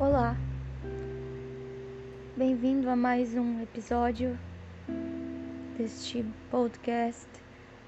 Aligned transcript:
Olá, 0.00 0.36
bem-vindo 2.36 2.88
a 2.88 2.94
mais 2.94 3.34
um 3.34 3.60
episódio 3.60 4.38
deste 5.76 6.24
podcast 6.52 7.26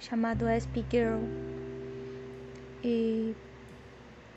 chamado 0.01 0.45
SP 0.51 0.83
Girl. 0.91 1.21
E 2.83 3.33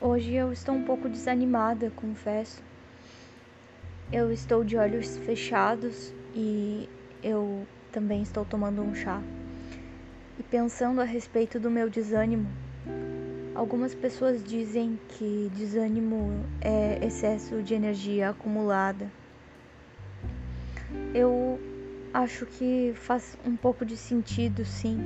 hoje 0.00 0.34
eu 0.34 0.52
estou 0.52 0.76
um 0.76 0.84
pouco 0.84 1.08
desanimada, 1.08 1.90
confesso. 1.96 2.62
Eu 4.12 4.30
estou 4.30 4.62
de 4.62 4.76
olhos 4.76 5.16
fechados 5.16 6.14
e 6.32 6.88
eu 7.24 7.66
também 7.90 8.22
estou 8.22 8.44
tomando 8.44 8.82
um 8.82 8.94
chá. 8.94 9.20
E 10.38 10.44
pensando 10.44 11.00
a 11.00 11.04
respeito 11.04 11.58
do 11.58 11.72
meu 11.72 11.90
desânimo, 11.90 12.48
Algumas 13.54 13.94
pessoas 13.94 14.42
dizem 14.42 14.98
que 15.10 15.48
desânimo 15.54 16.44
é 16.60 16.98
excesso 17.06 17.62
de 17.62 17.72
energia 17.72 18.30
acumulada. 18.30 19.08
Eu 21.14 21.60
acho 22.12 22.46
que 22.46 22.92
faz 22.96 23.38
um 23.46 23.56
pouco 23.56 23.84
de 23.84 23.96
sentido, 23.96 24.64
sim, 24.64 24.98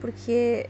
porque 0.00 0.66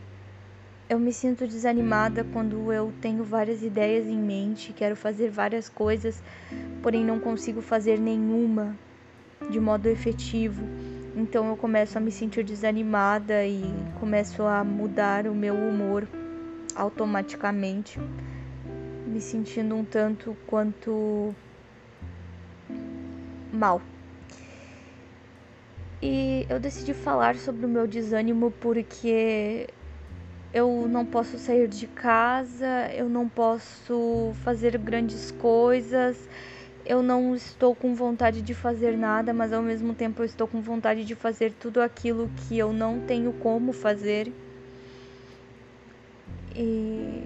eu 0.88 0.98
me 0.98 1.12
sinto 1.12 1.46
desanimada 1.46 2.24
quando 2.24 2.73
eu 2.73 2.92
tenho 3.01 3.23
várias 3.23 3.62
ideias 3.62 4.06
em 4.06 4.18
mente, 4.18 4.73
quero 4.73 4.96
fazer 4.96 5.30
várias 5.30 5.68
coisas, 5.68 6.20
porém 6.82 7.04
não 7.04 7.20
consigo 7.20 7.60
fazer 7.60 8.01
nenhuma 8.01 8.76
de 9.48 9.60
modo 9.60 9.88
efetivo. 9.88 10.65
Então 11.15 11.48
eu 11.48 11.56
começo 11.56 11.96
a 11.96 12.01
me 12.01 12.10
sentir 12.10 12.42
desanimada 12.42 13.46
e 13.46 13.62
começo 14.01 14.42
a 14.42 14.65
mudar 14.65 15.28
o 15.28 15.34
meu 15.34 15.54
humor 15.54 16.09
automaticamente, 16.78 17.98
me 19.06 19.20
sentindo 19.20 19.74
um 19.74 19.84
tanto 19.84 20.37
quanto 20.46 21.34
mal. 23.52 23.82
E 26.01 26.46
eu 26.49 26.60
decidi 26.60 26.95
falar 26.95 27.34
sobre 27.34 27.66
o 27.66 27.68
meu 27.68 27.87
desânimo 27.87 28.52
porque 28.52 29.66
eu 30.54 30.87
não 30.88 31.04
posso 31.04 31.37
sair 31.38 31.66
de 31.66 31.88
casa, 31.88 32.88
eu 32.95 33.09
não 33.09 33.29
posso 33.29 34.32
fazer 34.45 34.79
grandes 34.79 35.32
coisas, 35.32 36.16
eu 36.87 37.02
não 37.02 37.34
estou 37.34 37.74
com 37.74 37.95
vontade 37.95 38.40
de 38.40 38.54
fazer 38.54 38.96
nada, 38.96 39.34
mas 39.34 39.52
ao 39.52 39.62
mesmo 39.62 39.93
tempo 39.93 40.23
eu 40.23 40.26
estou 40.26 40.46
com 40.46 40.60
vontade 40.60 41.04
de 41.04 41.16
fazer 41.16 41.52
tudo 41.52 41.82
aquilo 41.82 42.30
que 42.37 42.56
eu 42.56 42.73
não 42.73 43.01
tenho 43.01 43.32
como 43.32 43.73
fazer. 43.73 44.32
E, 46.60 47.23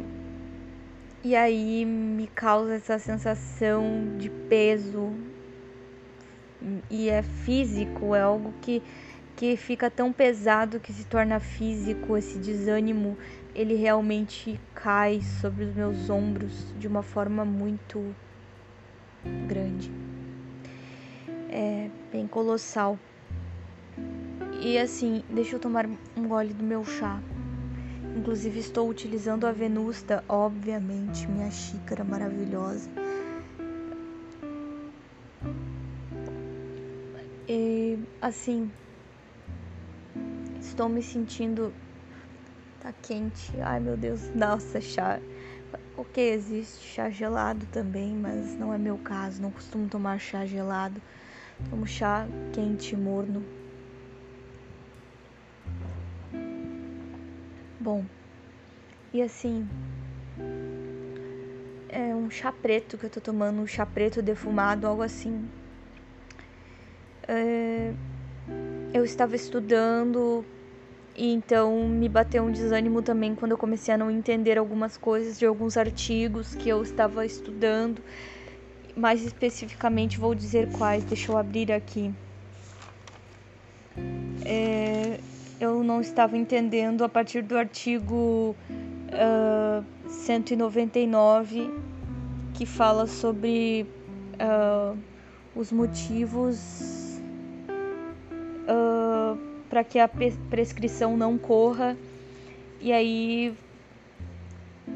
e 1.25 1.35
aí 1.35 1.87
me 1.87 2.27
causa 2.27 2.75
essa 2.75 2.99
sensação 2.99 3.83
de 4.19 4.29
peso. 4.29 5.11
E 6.91 7.09
é 7.09 7.23
físico, 7.23 8.15
é 8.15 8.21
algo 8.21 8.53
que, 8.61 8.83
que 9.35 9.57
fica 9.57 9.91
tão 9.91 10.13
pesado 10.13 10.79
que 10.79 10.93
se 10.93 11.07
torna 11.07 11.41
físico. 11.41 12.15
Esse 12.15 12.39
desânimo, 12.39 13.17
ele 13.55 13.75
realmente 13.75 14.61
cai 14.75 15.23
sobre 15.41 15.65
os 15.65 15.75
meus 15.75 16.11
ombros 16.11 16.67
de 16.79 16.87
uma 16.87 17.03
forma 17.03 17.43
muito 17.43 18.15
grande. 19.49 19.91
É 21.49 21.89
bem 22.13 22.27
colossal. 22.27 22.99
E 24.61 24.79
assim, 24.79 25.25
deixa 25.31 25.57
eu 25.57 25.61
tomar 25.61 25.87
um 25.87 26.29
gole 26.29 26.53
do 26.53 26.63
meu 26.63 26.85
chá. 26.85 27.19
Inclusive 28.17 28.59
estou 28.61 28.89
utilizando 28.89 29.47
a 29.47 29.53
Venusta, 29.53 30.25
obviamente, 30.29 31.27
minha 31.29 31.51
xícara 31.51 32.05
maravilhosa. 32.05 32.91
E 37.49 37.99
assim, 38.21 38.71
estou 40.61 40.89
me 40.89 41.03
sentindo 41.03 41.75
tá 42.81 42.93
quente. 42.93 43.53
Ai, 43.61 43.81
meu 43.81 43.97
Deus, 43.97 44.29
nossa, 44.35 44.81
chá. 44.81 45.21
Ok, 45.97 46.33
existe 46.33 46.85
chá 46.95 47.11
gelado 47.11 47.67
também, 47.67 48.15
mas 48.15 48.59
não 48.59 48.73
é 48.73 48.79
meu 48.79 48.99
caso, 48.99 49.41
não 49.41 49.51
costumo 49.51 49.89
tomar 49.89 50.19
chá 50.19 50.45
gelado. 50.45 51.01
Tomo 51.71 51.87
chá 51.87 52.27
quente, 52.53 52.97
morno. 52.97 53.62
Bom, 57.83 58.05
e 59.13 59.21
assim, 59.21 59.69
é 61.89 62.15
um 62.15 62.31
chá 62.31 62.53
preto 62.53 62.97
que 62.97 63.07
eu 63.07 63.11
tô 63.11 63.21
tomando, 63.21 63.61
um 63.61 63.67
chá 63.67 63.85
preto 63.85 64.23
defumado, 64.23 64.87
algo 64.87 65.03
assim. 65.03 65.49
É, 67.27 67.93
eu 68.95 69.05
estava 69.05 69.35
estudando 69.35 70.45
e 71.17 71.33
então 71.33 71.89
me 71.89 72.09
bateu 72.09 72.45
um 72.45 72.53
desânimo 72.53 73.03
também 73.03 73.35
quando 73.35 73.51
eu 73.51 73.59
comecei 73.59 73.93
a 73.93 73.99
não 73.99 74.13
entender 74.13 74.59
algumas 74.59 74.97
coisas 74.97 75.37
de 75.37 75.45
alguns 75.45 75.77
artigos 75.77 76.55
que 76.55 76.69
eu 76.69 76.85
estava 76.85 77.27
estudando. 77.27 78.01
Mais 78.95 79.25
especificamente 79.25 80.21
vou 80.21 80.37
dizer 80.37 80.71
quais, 80.79 81.03
deixa 81.03 81.33
eu 81.33 81.37
abrir 81.37 81.73
aqui. 81.73 82.15
É, 84.45 84.82
não 85.93 86.01
estava 86.01 86.39
entendendo 86.39 87.05
a 87.05 87.09
partir 87.09 87.43
do 87.43 87.57
artigo 87.57 88.57
uh, 89.13 89.85
199 90.09 91.71
que 92.55 92.65
fala 92.65 93.07
sobre 93.07 93.87
uh, 94.41 94.97
os 95.55 95.71
motivos 95.71 97.21
uh, 98.67 99.39
para 99.69 99.85
que 99.85 99.99
a 99.99 100.09
prescrição 100.09 101.15
não 101.15 101.37
corra. 101.37 101.95
E 102.81 102.91
aí 102.91 103.55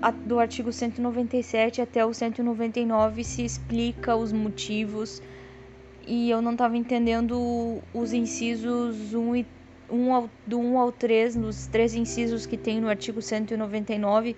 a, 0.00 0.10
do 0.10 0.38
artigo 0.38 0.72
197 0.72 1.82
até 1.82 2.06
o 2.06 2.14
199 2.14 3.22
se 3.22 3.44
explica 3.44 4.16
os 4.16 4.32
motivos. 4.32 5.20
E 6.06 6.30
eu 6.30 6.40
não 6.40 6.52
estava 6.52 6.74
entendendo 6.74 7.82
os 7.92 8.14
incisos 8.14 9.12
1 9.12 9.36
e 9.36 9.55
1 9.90 10.14
ao, 10.14 10.30
do 10.46 10.58
1 10.58 10.78
ao 10.78 10.92
3, 10.92 11.36
nos 11.36 11.66
três 11.66 11.94
incisos 11.94 12.46
que 12.46 12.56
tem 12.56 12.80
no 12.80 12.88
artigo 12.88 13.20
199, 13.22 14.36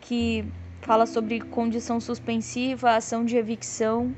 que 0.00 0.44
fala 0.80 1.06
sobre 1.06 1.40
condição 1.40 1.98
suspensiva, 2.00 2.96
ação 2.96 3.24
de 3.24 3.36
evicção 3.36 4.14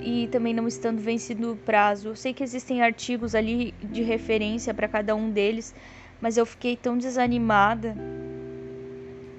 e 0.00 0.28
também 0.28 0.52
não 0.52 0.66
estando 0.66 1.00
vencido 1.00 1.52
o 1.52 1.56
prazo. 1.56 2.08
Eu 2.08 2.16
sei 2.16 2.32
que 2.32 2.42
existem 2.42 2.82
artigos 2.82 3.34
ali 3.34 3.72
de 3.82 4.02
referência 4.02 4.74
para 4.74 4.88
cada 4.88 5.14
um 5.14 5.30
deles, 5.30 5.74
mas 6.20 6.36
eu 6.36 6.44
fiquei 6.44 6.76
tão 6.76 6.98
desanimada 6.98 7.96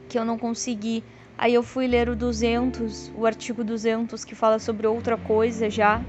que 0.08 0.18
eu 0.18 0.26
não 0.26 0.38
consegui. 0.38 1.04
Aí 1.38 1.54
eu 1.54 1.64
fui 1.64 1.88
ler 1.88 2.10
o 2.10 2.16
200, 2.16 3.12
o 3.16 3.26
artigo 3.26 3.64
200 3.64 4.26
que 4.26 4.36
fala 4.36 4.60
sobre 4.60 4.88
outra 4.88 5.18
coisa 5.18 5.70
já. 5.70 6.02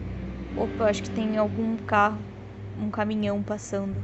Opa, 0.57 0.87
acho 0.87 1.03
que 1.03 1.11
tem 1.11 1.37
algum 1.37 1.77
carro 1.77 2.19
um 2.81 2.91
caminhão 2.91 3.43
passando. 3.43 3.97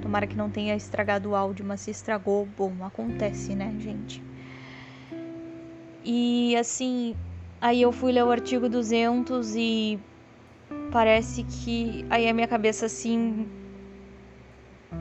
Tomara 0.00 0.26
que 0.26 0.36
não 0.36 0.50
tenha 0.50 0.74
estragado 0.74 1.30
o 1.30 1.34
áudio, 1.36 1.64
mas 1.64 1.80
se 1.80 1.90
estragou, 1.90 2.46
bom, 2.46 2.84
acontece, 2.84 3.54
né, 3.54 3.74
gente? 3.78 4.22
E 6.04 6.56
assim, 6.56 7.14
aí 7.60 7.80
eu 7.82 7.92
fui 7.92 8.10
ler 8.10 8.24
o 8.24 8.30
artigo 8.30 8.68
200 8.68 9.54
e 9.54 10.00
parece 10.90 11.44
que 11.44 12.04
aí 12.10 12.28
a 12.28 12.34
minha 12.34 12.48
cabeça 12.48 12.86
assim 12.86 13.46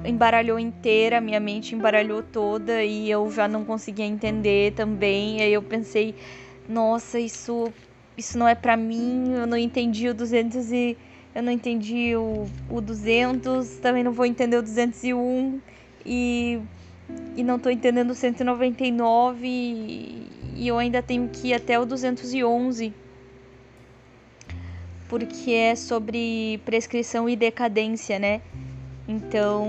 embaralhou 0.06 0.60
inteira, 0.60 1.20
minha 1.20 1.40
mente 1.40 1.76
embaralhou 1.76 2.24
toda 2.24 2.84
e 2.84 3.10
eu 3.10 3.30
já 3.32 3.48
não 3.48 3.66
conseguia 3.66 4.06
entender 4.06 4.74
também. 4.74 5.42
Aí 5.42 5.52
eu 5.52 5.64
pensei, 5.64 6.16
nossa, 6.70 7.20
isso 7.20 7.74
isso 8.16 8.38
não 8.38 8.48
é 8.48 8.54
para 8.54 8.78
mim, 8.78 9.34
eu 9.34 9.48
não 9.48 9.58
entendi 9.58 10.08
o 10.08 10.14
200 10.14 10.72
e 10.72 10.98
eu 11.34 11.44
não 11.44 11.52
entendi 11.52 12.16
o, 12.16 12.48
o 12.70 12.82
200, 12.82 13.78
também 13.78 14.04
não 14.04 14.12
vou 14.12 14.26
entender 14.26 14.58
o 14.58 14.62
201 14.62 15.60
e, 16.06 16.60
e 17.36 17.44
não 17.44 17.56
estou 17.56 17.72
entendendo 17.72 18.12
o 18.12 18.16
199 18.16 19.48
e, 19.48 20.28
e 20.56 20.68
eu 20.68 20.78
ainda 20.78 21.02
tenho 21.02 21.30
que 21.30 21.50
ir 21.50 21.54
até 21.54 21.80
o 21.80 21.86
211 21.86 22.94
porque 25.12 25.52
é 25.52 25.76
sobre 25.76 26.62
prescrição 26.64 27.28
e 27.28 27.36
decadência, 27.36 28.18
né? 28.18 28.40
Então, 29.06 29.66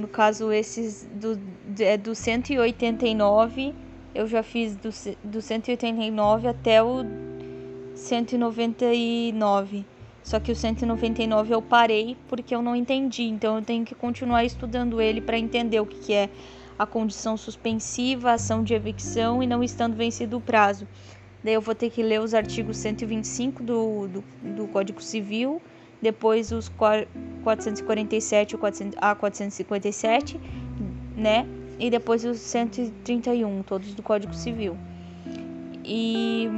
no 0.00 0.08
caso, 0.08 0.50
esses 0.50 1.08
do, 1.14 1.38
é 1.78 1.96
do 1.96 2.12
189, 2.12 3.72
eu 4.12 4.26
já 4.26 4.42
fiz 4.42 4.74
do, 4.74 4.90
do 5.22 5.40
189 5.40 6.48
até 6.48 6.82
o 6.82 7.04
199. 7.94 9.86
Só 10.24 10.40
que 10.40 10.50
o 10.50 10.56
199 10.56 11.52
eu 11.52 11.60
parei 11.60 12.16
porque 12.28 12.54
eu 12.54 12.62
não 12.62 12.74
entendi, 12.74 13.24
então 13.24 13.58
eu 13.58 13.62
tenho 13.62 13.84
que 13.84 13.94
continuar 13.94 14.42
estudando 14.42 15.00
ele 15.00 15.20
para 15.20 15.38
entender 15.38 15.78
o 15.80 15.86
que, 15.86 15.98
que 15.98 16.14
é 16.14 16.30
a 16.78 16.86
condição 16.86 17.36
suspensiva, 17.36 18.30
a 18.30 18.34
ação 18.34 18.64
de 18.64 18.72
evicção 18.72 19.42
e 19.42 19.46
não 19.46 19.62
estando 19.62 19.94
vencido 19.94 20.38
o 20.38 20.40
prazo. 20.40 20.88
Daí 21.44 21.52
eu 21.52 21.60
vou 21.60 21.74
ter 21.74 21.90
que 21.90 22.02
ler 22.02 22.22
os 22.22 22.32
artigos 22.32 22.78
125 22.78 23.62
do, 23.62 24.08
do, 24.08 24.24
do 24.56 24.66
Código 24.68 25.02
Civil, 25.02 25.60
depois 26.00 26.50
os 26.52 26.70
447 26.70 28.56
a 28.96 29.14
457, 29.14 30.40
né? 31.14 31.46
E 31.78 31.90
depois 31.90 32.24
os 32.24 32.38
131, 32.38 33.62
todos 33.62 33.94
do 33.94 34.02
Código 34.02 34.32
Civil. 34.32 34.74
E 35.84 36.48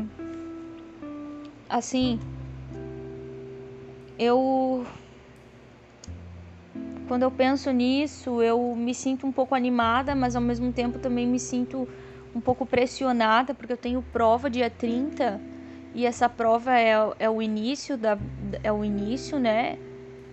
assim, 1.69 2.20
eu 4.18 4.86
quando 7.08 7.22
eu 7.22 7.30
penso 7.30 7.70
nisso, 7.70 8.42
eu 8.42 8.74
me 8.74 8.92
sinto 8.92 9.26
um 9.26 9.32
pouco 9.32 9.54
animada, 9.54 10.14
mas 10.14 10.34
ao 10.34 10.42
mesmo 10.42 10.72
tempo 10.72 10.98
também 10.98 11.26
me 11.26 11.38
sinto 11.38 11.88
um 12.34 12.40
pouco 12.40 12.66
pressionada, 12.66 13.54
porque 13.54 13.72
eu 13.72 13.76
tenho 13.76 14.02
prova 14.02 14.50
dia 14.50 14.68
30 14.68 15.40
e 15.94 16.04
essa 16.04 16.28
prova 16.28 16.78
é, 16.78 16.94
é 17.18 17.30
o 17.30 17.40
início 17.40 17.96
da 17.96 18.18
é 18.62 18.72
o 18.72 18.84
início, 18.84 19.38
né? 19.38 19.78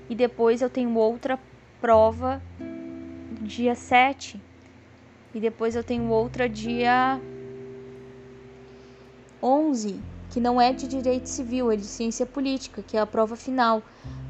E 0.09 0.15
depois 0.15 0.61
eu 0.61 0.69
tenho 0.69 0.93
outra 0.95 1.39
prova 1.79 2.41
dia 3.41 3.75
7. 3.75 4.41
E 5.33 5.39
depois 5.39 5.75
eu 5.75 5.83
tenho 5.83 6.09
outra 6.09 6.49
dia 6.49 7.19
11, 9.41 10.01
que 10.33 10.41
não 10.41 10.59
é 10.59 10.73
de 10.73 10.87
direito 10.87 11.27
civil, 11.27 11.71
é 11.71 11.75
de 11.75 11.85
ciência 11.85 12.25
política, 12.25 12.81
que 12.81 12.97
é 12.97 12.99
a 12.99 13.05
prova 13.05 13.35
final. 13.35 13.81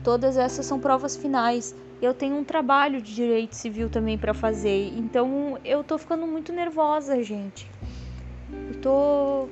Todas 0.03 0.37
essas 0.37 0.65
são 0.65 0.79
provas 0.79 1.15
finais 1.15 1.73
eu 2.05 2.13
tenho 2.13 2.35
um 2.35 2.43
trabalho 2.43 3.01
de 3.01 3.15
direito 3.15 3.55
civil 3.55 3.89
também 3.89 4.17
para 4.17 4.33
fazer. 4.33 4.93
Então 4.97 5.57
eu 5.63 5.83
tô 5.83 5.97
ficando 5.97 6.27
muito 6.27 6.51
nervosa, 6.51 7.23
gente. 7.23 7.69
Eu 8.51 8.81
tô 8.81 9.49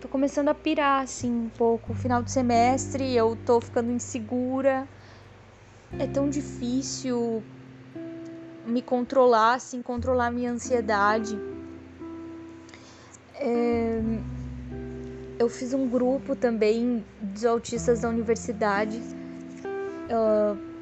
tô 0.00 0.08
começando 0.08 0.48
a 0.48 0.54
pirar 0.54 1.02
assim 1.02 1.30
um 1.30 1.48
pouco. 1.48 1.94
Final 1.94 2.22
do 2.22 2.28
semestre, 2.28 3.14
eu 3.14 3.38
tô 3.46 3.60
ficando 3.60 3.92
insegura. 3.92 4.88
É 5.98 6.06
tão 6.06 6.28
difícil 6.28 7.42
me 8.66 8.82
controlar, 8.82 9.54
assim, 9.54 9.80
controlar 9.80 10.32
minha 10.32 10.50
ansiedade. 10.50 11.38
É... 13.34 13.71
Eu 15.42 15.48
fiz 15.48 15.74
um 15.74 15.88
grupo 15.88 16.36
também 16.36 17.04
dos 17.20 17.44
autistas 17.44 18.00
da 18.00 18.08
universidade. 18.08 19.00
Uh 20.08 20.72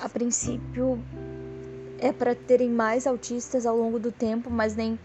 a 0.00 0.08
princípio 0.08 1.02
é 1.98 2.12
para 2.12 2.34
terem 2.34 2.70
mais 2.70 3.06
autistas 3.06 3.64
ao 3.64 3.76
longo 3.76 3.98
do 3.98 4.12
tempo, 4.12 4.50
mas 4.50 4.76
nem, 4.76 4.98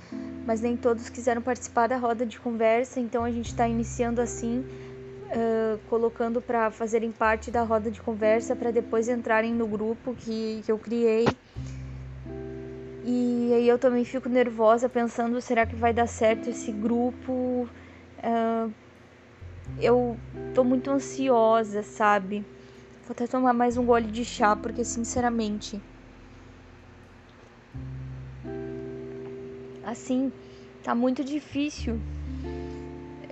mas 0.46 0.62
nem 0.62 0.76
todos 0.76 1.10
quiseram 1.10 1.42
participar 1.42 1.88
da 1.88 1.98
roda 1.98 2.26
de 2.26 2.40
conversa, 2.40 3.00
então 3.00 3.24
a 3.24 3.32
gente 3.32 3.48
está 3.48 3.68
iniciando 3.68 4.20
assim, 4.20 4.60
uh, 4.60 5.80
colocando 5.90 6.42
para 6.42 6.70
fazerem 6.72 7.12
parte 7.12 7.50
da 7.50 7.64
roda 7.64 7.90
de 7.90 8.02
conversa 8.02 8.56
para 8.56 8.72
depois 8.72 9.08
entrarem 9.08 9.54
no 9.54 9.68
grupo 9.68 10.14
que, 10.14 10.62
que 10.66 10.72
eu 10.72 10.78
criei. 10.78 11.26
E 13.04 13.52
aí 13.54 13.68
eu 13.68 13.80
também 13.80 14.06
fico 14.06 14.30
nervosa 14.30 14.88
pensando, 14.88 15.42
será 15.42 15.66
que 15.66 15.76
vai 15.76 15.94
dar 15.94 16.08
certo 16.08 16.50
esse 16.50 16.72
grupo? 16.72 17.68
Uh, 18.24 18.72
eu 19.80 20.18
tô 20.54 20.64
muito 20.64 20.90
ansiosa, 20.92 21.82
sabe? 21.82 22.46
Vou 23.04 23.12
até 23.12 23.26
tomar 23.26 23.54
mais 23.54 23.78
um 23.78 23.86
gole 23.86 24.08
de 24.08 24.24
chá, 24.24 24.56
porque 24.56 24.84
sinceramente. 24.84 25.82
Assim, 29.84 30.32
tá 30.84 30.94
muito 30.94 31.24
difícil 31.24 32.00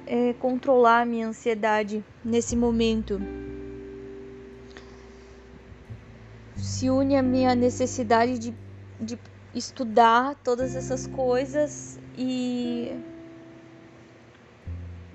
é, 0.08 0.34
controlar 0.34 1.02
a 1.02 1.06
minha 1.06 1.28
ansiedade 1.28 2.04
nesse 2.26 2.56
momento. 2.56 3.22
Se 6.56 6.90
une 6.90 7.16
a 7.16 7.22
minha 7.22 7.54
necessidade 7.54 8.40
de, 8.40 8.54
de 9.00 9.20
estudar 9.54 10.36
todas 10.44 10.76
essas 10.76 11.06
coisas 11.06 12.00
e 12.18 12.92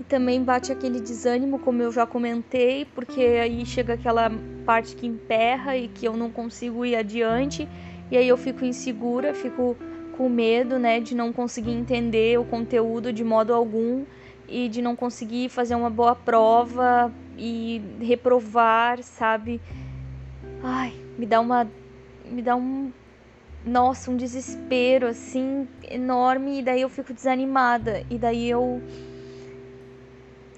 também 0.09 0.43
bate 0.43 0.71
aquele 0.73 1.01
desânimo, 1.01 1.59
como 1.59 1.83
eu 1.83 1.91
já 1.91 2.07
comentei, 2.07 2.85
porque 2.85 3.21
aí 3.21 3.65
chega 3.65 3.95
aquela 3.95 4.31
parte 4.65 4.95
que 4.97 5.07
emperra 5.07 5.77
e 5.77 5.89
que 5.89 6.07
eu 6.07 6.17
não 6.17 6.31
consigo 6.31 6.85
ir 6.85 6.97
adiante, 6.97 7.69
e 8.11 8.17
aí 8.17 8.29
eu 8.29 8.37
fico 8.37 8.65
insegura, 8.65 9.35
fico 9.35 9.77
com 10.17 10.29
medo, 10.29 10.79
né, 10.79 11.01
de 11.01 11.15
não 11.15 11.33
conseguir 11.33 11.73
entender 11.73 12.39
o 12.39 12.45
conteúdo 12.45 13.13
de 13.13 13.25
modo 13.25 13.53
algum 13.53 14.05
e 14.49 14.69
de 14.69 14.81
não 14.81 14.95
conseguir 14.95 15.49
fazer 15.49 15.75
uma 15.75 15.91
boa 15.91 16.15
prova 16.15 17.13
e 17.37 17.83
reprovar, 18.01 19.03
sabe? 19.03 19.61
Ai, 20.63 20.93
me 21.19 21.27
dá 21.27 21.41
uma 21.41 21.69
me 22.25 22.41
dá 22.43 22.57
um 22.57 22.93
nossa, 23.65 24.11
um 24.11 24.17
desespero 24.17 25.07
assim 25.07 25.67
enorme 25.91 26.61
e 26.61 26.63
daí 26.63 26.83
eu 26.83 26.89
fico 26.89 27.13
desanimada 27.13 28.05
e 28.11 28.19
daí 28.19 28.49
eu 28.49 28.83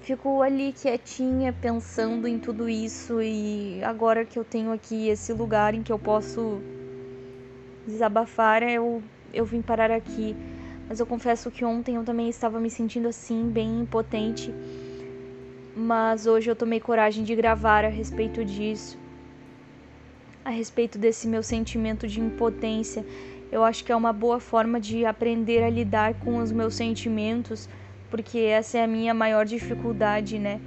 fico 0.07 0.41
ali 0.41 0.71
quietinha 0.71 1.51
pensando 1.51 2.29
em 2.29 2.39
tudo 2.39 2.69
isso 2.69 3.21
e 3.21 3.83
agora 3.83 4.23
que 4.23 4.39
eu 4.39 4.45
tenho 4.45 4.71
aqui 4.71 5.09
esse 5.09 5.33
lugar 5.33 5.73
em 5.73 5.83
que 5.83 5.91
eu 5.91 5.99
posso 5.99 6.61
desabafar, 7.85 8.63
eu, 8.63 9.03
eu 9.33 9.43
vim 9.43 9.61
parar 9.61 9.91
aqui. 9.91 10.33
Mas 10.87 11.01
eu 11.01 11.05
confesso 11.05 11.51
que 11.51 11.65
ontem 11.65 11.95
eu 11.95 12.05
também 12.05 12.29
estava 12.29 12.57
me 12.57 12.69
sentindo 12.69 13.09
assim, 13.09 13.49
bem 13.49 13.81
impotente. 13.81 14.53
Mas 15.75 16.25
hoje 16.25 16.49
eu 16.49 16.55
tomei 16.55 16.79
coragem 16.79 17.25
de 17.25 17.35
gravar 17.35 17.83
a 17.83 17.89
respeito 17.89 18.45
disso. 18.45 18.97
A 20.45 20.51
respeito 20.51 20.97
desse 20.97 21.27
meu 21.27 21.43
sentimento 21.43 22.07
de 22.07 22.21
impotência. 22.21 23.05
Eu 23.51 23.61
acho 23.61 23.83
que 23.83 23.91
é 23.91 23.95
uma 23.95 24.13
boa 24.13 24.39
forma 24.39 24.79
de 24.79 25.05
aprender 25.05 25.63
a 25.63 25.69
lidar 25.69 26.13
com 26.13 26.37
os 26.37 26.49
meus 26.49 26.75
sentimentos 26.75 27.67
porque 28.09 28.39
essa 28.39 28.77
é 28.77 28.83
a 28.83 28.87
minha 28.87 29.13
maior 29.13 29.45
dificuldade, 29.45 30.39
né? 30.39 30.59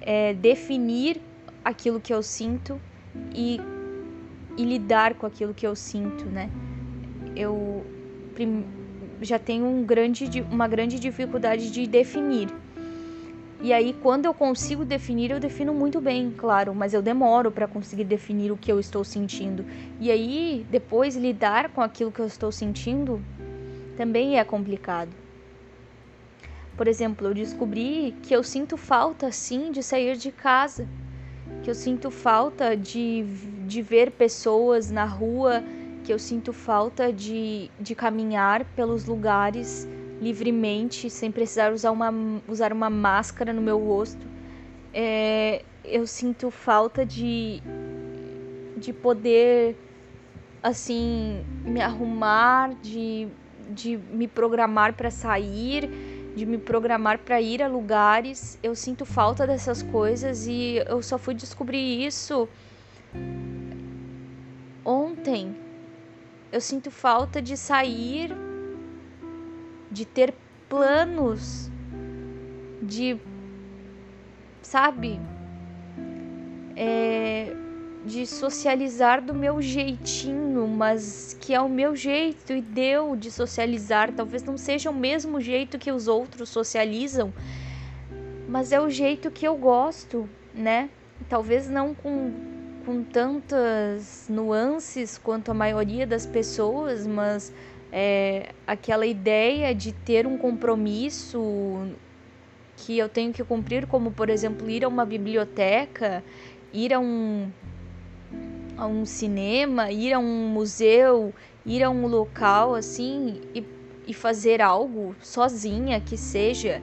É 0.00 0.34
definir 0.34 1.20
aquilo 1.64 2.00
que 2.00 2.12
eu 2.12 2.22
sinto 2.22 2.80
e, 3.34 3.60
e 4.56 4.64
lidar 4.64 5.14
com 5.14 5.26
aquilo 5.26 5.52
que 5.54 5.66
eu 5.66 5.76
sinto, 5.76 6.26
né? 6.26 6.50
Eu 7.36 7.84
já 9.20 9.38
tenho 9.38 9.66
um 9.66 9.84
grande, 9.84 10.40
uma 10.50 10.68
grande 10.68 10.98
dificuldade 10.98 11.70
de 11.70 11.86
definir. 11.86 12.48
E 13.60 13.72
aí, 13.72 13.92
quando 13.92 14.26
eu 14.26 14.32
consigo 14.32 14.84
definir, 14.84 15.32
eu 15.32 15.40
defino 15.40 15.74
muito 15.74 16.00
bem, 16.00 16.32
claro, 16.36 16.72
mas 16.72 16.94
eu 16.94 17.02
demoro 17.02 17.50
para 17.50 17.66
conseguir 17.66 18.04
definir 18.04 18.52
o 18.52 18.56
que 18.56 18.70
eu 18.70 18.78
estou 18.78 19.02
sentindo. 19.02 19.66
E 19.98 20.12
aí, 20.12 20.64
depois, 20.70 21.16
lidar 21.16 21.70
com 21.70 21.80
aquilo 21.80 22.12
que 22.12 22.20
eu 22.20 22.26
estou 22.26 22.52
sentindo 22.52 23.20
também 23.96 24.38
é 24.38 24.44
complicado. 24.44 25.27
Por 26.78 26.86
exemplo, 26.86 27.26
eu 27.26 27.34
descobri 27.34 28.14
que 28.22 28.32
eu 28.34 28.44
sinto 28.44 28.76
falta 28.76 29.32
sim 29.32 29.72
de 29.72 29.82
sair 29.82 30.16
de 30.16 30.30
casa, 30.30 30.86
que 31.64 31.68
eu 31.68 31.74
sinto 31.74 32.08
falta 32.08 32.76
de, 32.76 33.24
de 33.66 33.82
ver 33.82 34.12
pessoas 34.12 34.88
na 34.88 35.04
rua, 35.04 35.64
que 36.04 36.12
eu 36.12 36.20
sinto 36.20 36.52
falta 36.52 37.12
de, 37.12 37.68
de 37.80 37.96
caminhar 37.96 38.64
pelos 38.76 39.06
lugares 39.06 39.88
livremente, 40.22 41.10
sem 41.10 41.32
precisar 41.32 41.72
usar 41.72 41.90
uma, 41.90 42.14
usar 42.46 42.72
uma 42.72 42.88
máscara 42.88 43.52
no 43.52 43.60
meu 43.60 43.78
rosto. 43.84 44.24
É, 44.94 45.64
eu 45.82 46.06
sinto 46.06 46.48
falta 46.48 47.04
de, 47.04 47.60
de 48.76 48.92
poder, 48.92 49.76
assim, 50.62 51.44
me 51.64 51.80
arrumar, 51.80 52.72
de, 52.80 53.26
de 53.74 53.96
me 53.96 54.28
programar 54.28 54.94
para 54.94 55.10
sair 55.10 55.90
de 56.38 56.46
me 56.46 56.56
programar 56.56 57.18
para 57.18 57.40
ir 57.40 57.62
a 57.62 57.68
lugares. 57.68 58.58
Eu 58.62 58.74
sinto 58.74 59.04
falta 59.04 59.46
dessas 59.46 59.82
coisas 59.82 60.46
e 60.46 60.82
eu 60.86 61.02
só 61.02 61.18
fui 61.18 61.34
descobrir 61.34 62.06
isso 62.06 62.48
ontem. 64.84 65.54
Eu 66.52 66.60
sinto 66.60 66.90
falta 66.90 67.42
de 67.42 67.56
sair, 67.56 68.30
de 69.90 70.06
ter 70.06 70.32
planos, 70.68 71.70
de 72.80 73.20
sabe? 74.62 75.20
É, 76.76 77.54
de 78.08 78.26
socializar 78.26 79.20
do 79.20 79.34
meu 79.34 79.60
jeitinho, 79.60 80.66
mas 80.66 81.36
que 81.38 81.54
é 81.54 81.60
o 81.60 81.68
meu 81.68 81.94
jeito 81.94 82.54
e 82.54 82.62
deu 82.62 83.14
de 83.14 83.30
socializar. 83.30 84.10
Talvez 84.12 84.42
não 84.42 84.56
seja 84.56 84.90
o 84.90 84.94
mesmo 84.94 85.40
jeito 85.40 85.78
que 85.78 85.92
os 85.92 86.08
outros 86.08 86.48
socializam, 86.48 87.32
mas 88.48 88.72
é 88.72 88.80
o 88.80 88.88
jeito 88.88 89.30
que 89.30 89.46
eu 89.46 89.54
gosto, 89.56 90.28
né? 90.54 90.88
Talvez 91.28 91.68
não 91.68 91.94
com, 91.94 92.32
com 92.86 93.04
tantas 93.04 94.26
nuances 94.30 95.18
quanto 95.18 95.50
a 95.50 95.54
maioria 95.54 96.06
das 96.06 96.24
pessoas, 96.24 97.06
mas 97.06 97.52
é, 97.92 98.52
aquela 98.66 99.04
ideia 99.04 99.74
de 99.74 99.92
ter 99.92 100.26
um 100.26 100.38
compromisso 100.38 101.86
que 102.74 102.96
eu 102.96 103.08
tenho 103.08 103.34
que 103.34 103.44
cumprir, 103.44 103.86
como 103.86 104.10
por 104.10 104.30
exemplo 104.30 104.70
ir 104.70 104.82
a 104.82 104.88
uma 104.88 105.04
biblioteca, 105.04 106.24
ir 106.72 106.94
a 106.94 106.98
um 106.98 107.50
a 108.78 108.86
um 108.86 109.04
cinema, 109.04 109.90
ir 109.90 110.12
a 110.12 110.18
um 110.18 110.48
museu, 110.48 111.34
ir 111.66 111.82
a 111.82 111.90
um 111.90 112.06
local 112.06 112.74
assim 112.74 113.40
e, 113.54 113.64
e 114.06 114.14
fazer 114.14 114.62
algo 114.62 115.14
sozinha 115.20 116.00
que 116.00 116.16
seja 116.16 116.80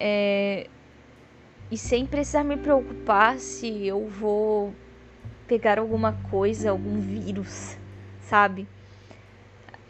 é, 0.00 0.66
e 1.70 1.76
sem 1.76 2.06
precisar 2.06 2.44
me 2.44 2.56
preocupar 2.56 3.38
se 3.38 3.86
eu 3.86 4.06
vou 4.06 4.72
pegar 5.46 5.78
alguma 5.78 6.12
coisa, 6.12 6.70
algum 6.70 7.00
vírus, 7.00 7.76
sabe? 8.22 8.66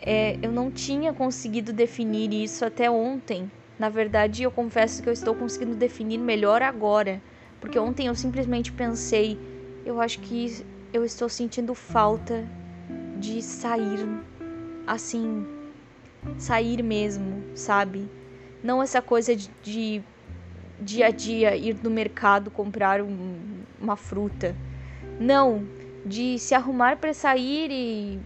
É, 0.00 0.38
eu 0.42 0.50
não 0.50 0.70
tinha 0.70 1.12
conseguido 1.12 1.72
definir 1.72 2.32
isso 2.32 2.64
até 2.64 2.90
ontem. 2.90 3.50
Na 3.78 3.88
verdade, 3.88 4.42
eu 4.42 4.50
confesso 4.50 5.02
que 5.02 5.08
eu 5.08 5.12
estou 5.12 5.34
conseguindo 5.34 5.76
definir 5.76 6.18
melhor 6.18 6.62
agora, 6.62 7.20
porque 7.60 7.78
ontem 7.78 8.06
eu 8.06 8.14
simplesmente 8.14 8.72
pensei, 8.72 9.38
eu 9.84 10.00
acho 10.00 10.20
que 10.20 10.64
eu 10.92 11.04
estou 11.04 11.28
sentindo 11.28 11.74
falta 11.74 12.44
de 13.18 13.42
sair 13.42 14.06
assim, 14.86 15.46
sair 16.38 16.82
mesmo, 16.82 17.44
sabe? 17.54 18.08
Não 18.62 18.82
essa 18.82 19.02
coisa 19.02 19.36
de, 19.36 19.50
de 19.62 20.02
dia 20.80 21.06
a 21.06 21.10
dia 21.10 21.54
ir 21.54 21.76
no 21.82 21.90
mercado 21.90 22.50
comprar 22.50 23.02
um, 23.02 23.36
uma 23.80 23.96
fruta. 23.96 24.56
Não, 25.20 25.64
de 26.06 26.38
se 26.38 26.54
arrumar 26.54 26.96
para 26.96 27.12
sair 27.12 27.70
e, 27.70 28.18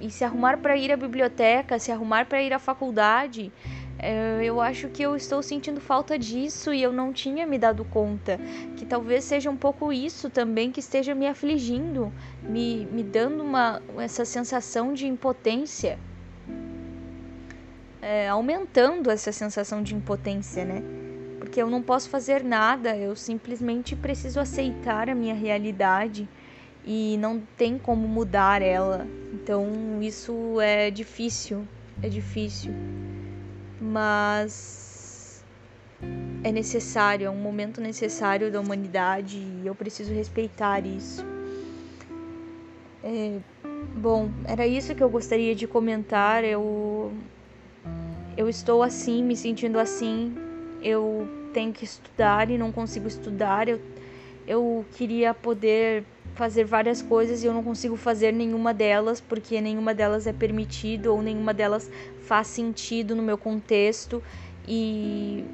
e 0.00 0.10
se 0.10 0.24
arrumar 0.24 0.58
para 0.58 0.76
ir 0.76 0.92
à 0.92 0.96
biblioteca, 0.96 1.78
se 1.78 1.90
arrumar 1.90 2.26
para 2.26 2.42
ir 2.42 2.52
à 2.52 2.58
faculdade. 2.58 3.50
É, 3.98 4.40
eu 4.42 4.60
acho 4.60 4.88
que 4.88 5.02
eu 5.02 5.14
estou 5.14 5.42
sentindo 5.42 5.80
falta 5.80 6.18
disso 6.18 6.72
e 6.72 6.82
eu 6.82 6.92
não 6.92 7.12
tinha 7.12 7.46
me 7.46 7.58
dado 7.58 7.84
conta. 7.84 8.38
Que 8.76 8.84
talvez 8.84 9.24
seja 9.24 9.50
um 9.50 9.56
pouco 9.56 9.92
isso 9.92 10.28
também 10.28 10.72
que 10.72 10.80
esteja 10.80 11.14
me 11.14 11.26
afligindo, 11.26 12.12
me, 12.42 12.86
me 12.86 13.02
dando 13.02 13.42
uma, 13.42 13.80
essa 13.98 14.24
sensação 14.24 14.92
de 14.92 15.06
impotência. 15.06 15.98
É, 18.00 18.28
aumentando 18.28 19.10
essa 19.10 19.30
sensação 19.30 19.82
de 19.82 19.94
impotência, 19.94 20.64
né? 20.64 20.82
porque 21.52 21.60
eu 21.60 21.68
não 21.68 21.82
posso 21.82 22.08
fazer 22.08 22.42
nada, 22.42 22.96
eu 22.96 23.14
simplesmente 23.14 23.94
preciso 23.94 24.40
aceitar 24.40 25.10
a 25.10 25.14
minha 25.14 25.34
realidade 25.34 26.26
e 26.82 27.18
não 27.18 27.42
tem 27.58 27.76
como 27.76 28.08
mudar 28.08 28.62
ela. 28.62 29.06
Então 29.34 30.00
isso 30.00 30.58
é 30.60 30.90
difícil, 30.90 31.66
é 32.00 32.08
difícil. 32.08 32.72
Mas 33.92 35.44
é 36.42 36.50
necessário, 36.50 37.26
é 37.26 37.30
um 37.30 37.36
momento 37.36 37.78
necessário 37.78 38.50
da 38.50 38.58
humanidade 38.58 39.36
e 39.36 39.66
eu 39.66 39.74
preciso 39.74 40.14
respeitar 40.14 40.86
isso. 40.86 41.22
É, 43.04 43.38
bom, 43.94 44.30
era 44.46 44.66
isso 44.66 44.94
que 44.94 45.02
eu 45.02 45.10
gostaria 45.10 45.54
de 45.54 45.66
comentar. 45.66 46.42
Eu 46.42 47.12
eu 48.34 48.48
estou 48.48 48.82
assim, 48.82 49.22
me 49.22 49.36
sentindo 49.36 49.78
assim. 49.78 50.34
Eu 50.82 51.28
tenho 51.52 51.70
que 51.70 51.84
estudar 51.84 52.50
e 52.50 52.56
não 52.56 52.72
consigo 52.72 53.06
estudar. 53.06 53.68
Eu, 53.68 53.78
eu 54.46 54.86
queria 54.92 55.34
poder 55.34 56.02
fazer 56.34 56.64
várias 56.64 57.02
coisas 57.02 57.42
e 57.42 57.46
eu 57.46 57.52
não 57.52 57.62
consigo 57.62 57.94
fazer 57.94 58.32
nenhuma 58.32 58.72
delas 58.72 59.20
porque 59.20 59.60
nenhuma 59.60 59.92
delas 59.92 60.26
é 60.26 60.32
permitido 60.32 61.12
ou 61.12 61.22
nenhuma 61.22 61.52
delas 61.52 61.90
faz 62.32 62.46
sentido 62.46 63.14
no 63.14 63.22
meu 63.22 63.36
contexto 63.36 64.22
e 64.66 65.44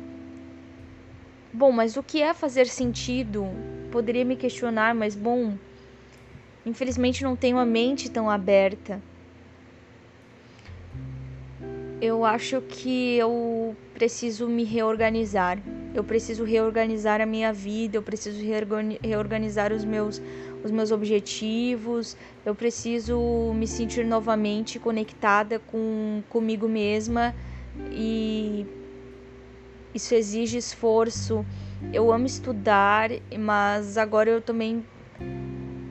bom, 1.53 1.73
mas 1.73 1.97
o 1.97 2.05
que 2.05 2.23
é 2.23 2.33
fazer 2.33 2.69
sentido? 2.69 3.47
Poderia 3.91 4.25
me 4.25 4.37
questionar, 4.37 4.95
mas 4.95 5.17
bom, 5.17 5.59
infelizmente 6.65 7.25
não 7.25 7.35
tenho 7.35 7.59
a 7.59 7.67
mente 7.67 8.09
tão 8.09 8.31
aberta. 8.31 9.03
Eu 12.01 12.25
acho 12.25 12.61
que 12.61 13.17
eu 13.17 13.77
preciso 13.93 14.47
me 14.47 14.63
reorganizar. 14.63 15.61
Eu 15.93 16.05
preciso 16.05 16.45
reorganizar 16.45 17.21
a 17.21 17.27
minha 17.27 17.53
vida, 17.53 17.97
eu 17.97 18.05
preciso 18.05 18.41
reorganizar 19.03 19.73
os 19.73 19.85
meus 19.85 20.23
os 20.69 20.73
meus 20.73 20.93
objetivos, 20.93 22.17
eu 22.45 22.55
preciso 22.55 23.53
me 23.55 23.67
sentir 23.67 24.05
novamente 24.05 24.79
conectada 24.79 25.59
com 25.59 26.23
comigo 26.29 26.69
mesma 26.69 27.35
e 27.91 28.67
isso 29.95 30.15
exige 30.15 30.59
esforço. 30.59 31.45
Eu 31.93 32.13
amo 32.13 32.27
estudar, 32.27 33.11
mas 33.39 33.97
agora 33.97 34.31
eu 34.31 34.41
também 34.41 34.85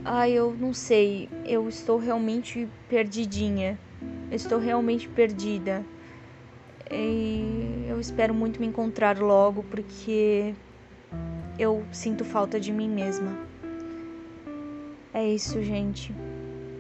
ai, 0.06 0.32
eu 0.32 0.56
não 0.58 0.74
sei, 0.74 1.30
eu 1.46 1.68
estou 1.68 1.98
realmente 1.98 2.70
perdidinha. 2.88 3.80
Eu 4.30 4.36
estou 4.36 4.60
realmente 4.60 5.10
perdida. 5.10 5.86
E 6.92 7.86
eu 7.88 8.00
espero 8.00 8.34
muito 8.34 8.60
me 8.60 8.68
encontrar 8.68 9.18
logo 9.20 9.64
porque 9.64 10.56
eu 11.60 11.86
sinto 11.92 12.24
falta 12.24 12.60
de 12.60 12.72
mim 12.72 12.90
mesma. 12.90 13.38
É 15.18 15.26
isso, 15.26 15.64
gente. 15.64 16.14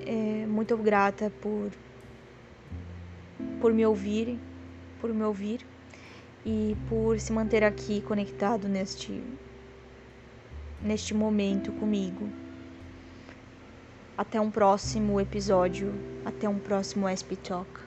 É, 0.05 0.45
muito 0.45 0.77
grata 0.77 1.31
por 1.41 1.71
por 3.59 3.73
me 3.73 3.83
ouvir, 3.83 4.39
por 5.01 5.11
me 5.11 5.23
ouvir 5.23 5.65
e 6.45 6.77
por 6.87 7.19
se 7.19 7.33
manter 7.33 7.63
aqui 7.63 7.99
conectado 7.99 8.67
neste 8.67 9.23
neste 10.83 11.15
momento 11.15 11.71
comigo. 11.71 12.29
Até 14.15 14.39
um 14.39 14.51
próximo 14.51 15.19
episódio, 15.19 15.91
até 16.23 16.47
um 16.47 16.59
próximo 16.59 17.09
SP 17.09 17.35
Talk. 17.37 17.86